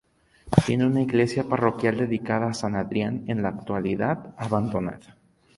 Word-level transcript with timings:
Tiene 0.65 0.87
una 0.87 1.01
iglesia 1.03 1.43
parroquial 1.47 1.95
dedicada 1.95 2.47
a 2.47 2.53
San 2.55 2.75
Adrián, 2.75 3.23
en 3.27 3.43
la 3.43 3.49
actualidad 3.49 4.33
abandonada. 4.35 5.15